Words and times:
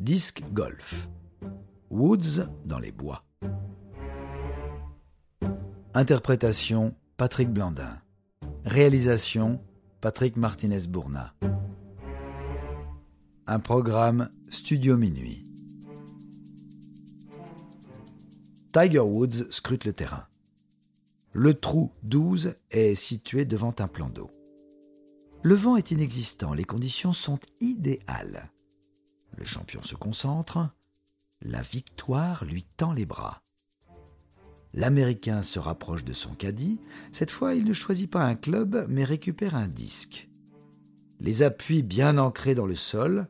Disque 0.00 0.42
golf. 0.54 1.10
Woods 1.90 2.46
dans 2.64 2.78
les 2.78 2.90
bois. 2.90 3.22
Interprétation 5.92 6.94
Patrick 7.18 7.50
Blandin. 7.50 8.00
Réalisation 8.64 9.62
Patrick 10.00 10.38
Martinez-Bourna. 10.38 11.34
Un 13.46 13.58
programme 13.58 14.30
Studio 14.48 14.96
Minuit. 14.96 15.44
Tiger 18.72 19.00
Woods 19.00 19.50
scrute 19.50 19.84
le 19.84 19.92
terrain. 19.92 20.24
Le 21.32 21.52
trou 21.52 21.92
12 22.04 22.54
est 22.70 22.94
situé 22.94 23.44
devant 23.44 23.74
un 23.78 23.88
plan 23.88 24.08
d'eau. 24.08 24.30
Le 25.42 25.54
vent 25.54 25.76
est 25.76 25.90
inexistant, 25.90 26.54
les 26.54 26.64
conditions 26.64 27.12
sont 27.12 27.38
idéales. 27.60 28.50
Le 29.40 29.46
champion 29.46 29.82
se 29.82 29.94
concentre, 29.94 30.68
la 31.40 31.62
victoire 31.62 32.44
lui 32.44 32.64
tend 32.76 32.92
les 32.92 33.06
bras. 33.06 33.42
L'Américain 34.74 35.40
se 35.40 35.58
rapproche 35.58 36.04
de 36.04 36.12
son 36.12 36.34
caddie, 36.34 36.78
cette 37.10 37.30
fois 37.30 37.54
il 37.54 37.64
ne 37.64 37.72
choisit 37.72 38.10
pas 38.10 38.22
un 38.22 38.34
club 38.36 38.86
mais 38.88 39.02
récupère 39.02 39.54
un 39.54 39.66
disque. 39.66 40.28
Les 41.20 41.42
appuis 41.42 41.82
bien 41.82 42.18
ancrés 42.18 42.54
dans 42.54 42.66
le 42.66 42.76
sol, 42.76 43.28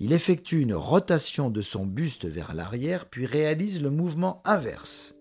il 0.00 0.12
effectue 0.12 0.60
une 0.60 0.74
rotation 0.74 1.50
de 1.50 1.60
son 1.60 1.86
buste 1.86 2.24
vers 2.24 2.54
l'arrière 2.54 3.06
puis 3.06 3.26
réalise 3.26 3.82
le 3.82 3.90
mouvement 3.90 4.42
inverse. 4.46 5.14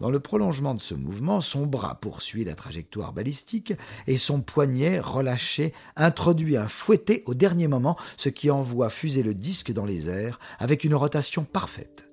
Dans 0.00 0.10
le 0.10 0.18
prolongement 0.18 0.74
de 0.74 0.80
ce 0.80 0.94
mouvement, 0.94 1.42
son 1.42 1.66
bras 1.66 2.00
poursuit 2.00 2.44
la 2.44 2.54
trajectoire 2.54 3.12
balistique 3.12 3.74
et 4.06 4.16
son 4.16 4.40
poignet, 4.40 4.98
relâché, 4.98 5.74
introduit 5.94 6.56
un 6.56 6.68
fouetté 6.68 7.22
au 7.26 7.34
dernier 7.34 7.68
moment, 7.68 7.98
ce 8.16 8.30
qui 8.30 8.50
envoie 8.50 8.88
fuser 8.88 9.22
le 9.22 9.34
disque 9.34 9.72
dans 9.72 9.84
les 9.84 10.08
airs 10.08 10.40
avec 10.58 10.84
une 10.84 10.94
rotation 10.94 11.44
parfaite. 11.44 12.10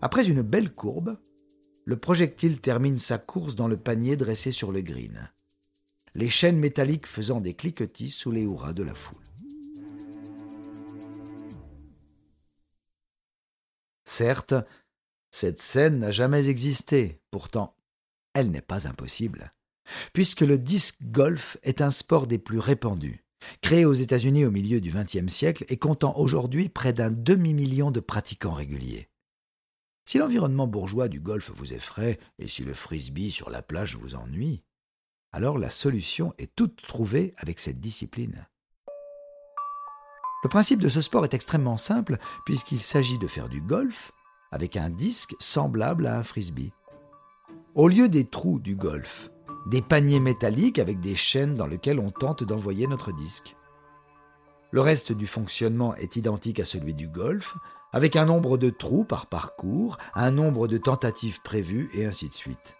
Après 0.00 0.26
une 0.26 0.40
belle 0.40 0.72
courbe, 0.72 1.18
le 1.84 1.98
projectile 1.98 2.60
termine 2.60 2.98
sa 2.98 3.18
course 3.18 3.54
dans 3.54 3.68
le 3.68 3.76
panier 3.76 4.16
dressé 4.16 4.50
sur 4.50 4.72
le 4.72 4.80
green, 4.80 5.30
les 6.14 6.30
chaînes 6.30 6.58
métalliques 6.58 7.06
faisant 7.06 7.42
des 7.42 7.52
cliquetis 7.52 8.10
sous 8.10 8.30
les 8.30 8.42
hurrahs 8.42 8.72
de 8.72 8.82
la 8.82 8.94
foule. 8.94 9.18
Certes, 14.04 14.54
cette 15.30 15.60
scène 15.60 15.98
n'a 15.98 16.10
jamais 16.10 16.48
existé, 16.48 17.20
pourtant, 17.30 17.76
elle 18.34 18.50
n'est 18.50 18.60
pas 18.60 18.88
impossible. 18.88 19.52
Puisque 20.12 20.42
le 20.42 20.58
disc 20.58 20.98
golf 21.02 21.56
est 21.62 21.80
un 21.80 21.90
sport 21.90 22.26
des 22.26 22.38
plus 22.38 22.58
répandus, 22.58 23.24
créé 23.60 23.84
aux 23.84 23.94
États-Unis 23.94 24.44
au 24.44 24.50
milieu 24.50 24.80
du 24.80 24.92
XXe 24.92 25.32
siècle 25.32 25.64
et 25.68 25.78
comptant 25.78 26.16
aujourd'hui 26.16 26.68
près 26.68 26.92
d'un 26.92 27.10
demi-million 27.10 27.90
de 27.90 28.00
pratiquants 28.00 28.52
réguliers. 28.52 29.08
Si 30.04 30.18
l'environnement 30.18 30.66
bourgeois 30.66 31.08
du 31.08 31.20
golf 31.20 31.50
vous 31.54 31.72
effraie 31.72 32.18
et 32.38 32.48
si 32.48 32.64
le 32.64 32.74
frisbee 32.74 33.30
sur 33.30 33.50
la 33.50 33.62
plage 33.62 33.96
vous 33.96 34.14
ennuie, 34.14 34.62
alors 35.32 35.58
la 35.58 35.70
solution 35.70 36.34
est 36.38 36.54
toute 36.56 36.82
trouvée 36.82 37.34
avec 37.36 37.60
cette 37.60 37.80
discipline. 37.80 38.48
Le 40.42 40.48
principe 40.48 40.80
de 40.80 40.88
ce 40.88 41.00
sport 41.00 41.24
est 41.24 41.34
extrêmement 41.34 41.76
simple 41.76 42.16
puisqu'il 42.46 42.80
s'agit 42.80 43.18
de 43.18 43.26
faire 43.26 43.48
du 43.48 43.60
golf 43.60 44.10
avec 44.50 44.76
un 44.76 44.90
disque 44.90 45.34
semblable 45.38 46.06
à 46.06 46.18
un 46.18 46.22
frisbee. 46.22 46.72
Au 47.74 47.88
lieu 47.88 48.08
des 48.08 48.24
trous 48.24 48.58
du 48.58 48.76
golf, 48.76 49.30
des 49.66 49.82
paniers 49.82 50.20
métalliques 50.20 50.78
avec 50.78 51.00
des 51.00 51.14
chaînes 51.14 51.54
dans 51.54 51.66
lesquelles 51.66 52.00
on 52.00 52.10
tente 52.10 52.42
d'envoyer 52.42 52.86
notre 52.86 53.12
disque. 53.12 53.56
Le 54.72 54.80
reste 54.80 55.12
du 55.12 55.26
fonctionnement 55.26 55.94
est 55.96 56.16
identique 56.16 56.60
à 56.60 56.64
celui 56.64 56.94
du 56.94 57.08
golf, 57.08 57.56
avec 57.92 58.16
un 58.16 58.24
nombre 58.24 58.56
de 58.56 58.70
trous 58.70 59.04
par 59.04 59.26
parcours, 59.26 59.98
un 60.14 60.30
nombre 60.30 60.68
de 60.68 60.78
tentatives 60.78 61.40
prévues 61.42 61.90
et 61.92 62.06
ainsi 62.06 62.28
de 62.28 62.34
suite. 62.34 62.76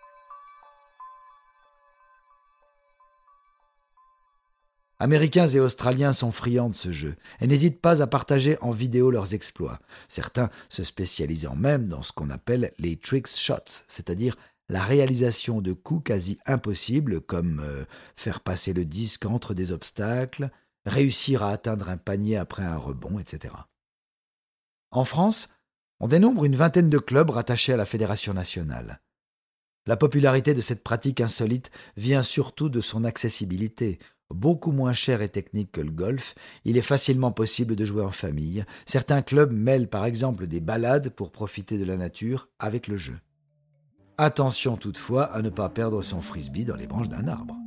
Américains 5.03 5.49
et 5.49 5.61
Australiens 5.61 6.13
sont 6.13 6.31
friands 6.31 6.69
de 6.69 6.75
ce 6.75 6.93
jeu 6.93 7.17
et 7.41 7.47
n'hésitent 7.47 7.81
pas 7.81 8.03
à 8.03 8.07
partager 8.07 8.59
en 8.61 8.71
vidéo 8.71 9.11
leurs 9.11 9.33
exploits, 9.33 9.79
certains 10.09 10.51
se 10.69 10.85
spécialisant 10.85 11.57
même 11.57 11.89
dans 11.89 12.03
ce 12.03 12.13
qu'on 12.13 12.29
appelle 12.29 12.73
les 12.79 12.97
trick 12.97 13.27
shots, 13.27 13.85
c'est-à-dire 13.89 14.37
la 14.69 14.83
réalisation 14.83 15.63
de 15.63 15.73
coups 15.73 16.05
quasi 16.05 16.39
impossibles 16.45 17.23
comme 17.23 17.61
euh, 17.65 17.87
faire 18.15 18.41
passer 18.41 18.75
le 18.75 18.85
disque 18.85 19.25
entre 19.25 19.55
des 19.55 19.73
obstacles, 19.73 20.51
réussir 20.85 21.43
à 21.43 21.51
atteindre 21.51 21.89
un 21.89 21.97
panier 21.97 22.37
après 22.37 22.63
un 22.63 22.77
rebond, 22.77 23.19
etc. 23.19 23.55
En 24.91 25.07
France, 25.07 25.49
on 25.99 26.09
dénombre 26.09 26.45
une 26.45 26.57
vingtaine 26.57 26.91
de 26.91 26.99
clubs 26.99 27.31
rattachés 27.31 27.73
à 27.73 27.79
la 27.79 27.87
Fédération 27.87 28.35
nationale. 28.35 29.01
La 29.87 29.97
popularité 29.97 30.53
de 30.53 30.61
cette 30.61 30.85
pratique 30.85 31.23
insolite 31.23 31.71
vient 31.97 32.23
surtout 32.23 32.69
de 32.69 32.83
son 32.83 33.05
accessibilité, 33.05 33.99
beaucoup 34.31 34.73
moins 34.73 34.93
cher 34.93 35.23
et 35.23 35.29
technique 35.29 35.73
que 35.73 35.81
le 35.81 35.91
golf, 35.91 36.35
il 36.65 36.77
est 36.77 36.83
facilement 36.83 37.33
possible 37.33 37.77
de 37.77 37.85
jouer 37.85 38.03
en 38.03 38.11
famille. 38.11 38.65
Certains 38.87 39.23
clubs 39.23 39.53
mêlent 39.53 39.89
par 39.89 40.05
exemple 40.05 40.47
des 40.47 40.61
balades 40.61 41.11
pour 41.11 41.31
profiter 41.31 41.79
de 41.79 41.85
la 41.85 41.97
nature 41.97 42.49
avec 42.59 42.89
le 42.89 42.97
jeu. 42.97 43.19
Attention 44.19 44.77
toutefois 44.77 45.25
à 45.25 45.43
ne 45.43 45.51
pas 45.51 45.69
perdre 45.69 46.03
son 46.03 46.21
frisbee 46.21 46.65
dans 46.65 46.77
les 46.77 46.87
branches 46.87 47.09
d'un 47.09 47.27
arbre. 47.27 47.60